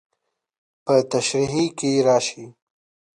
په 0.85 0.93
تشريحي 1.11 1.65
کې 1.77 1.89
راشي. 2.07 2.45